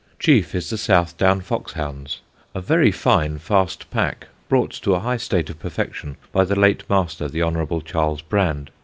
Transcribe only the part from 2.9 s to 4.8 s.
fine, fast pack brought